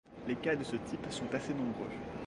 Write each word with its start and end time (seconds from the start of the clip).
Les 0.27 0.35
cas 0.35 0.55
de 0.55 0.63
ce 0.63 0.77
type 0.77 1.05
sont 1.11 1.31
assez 1.31 1.53
nombreux. 1.53 1.85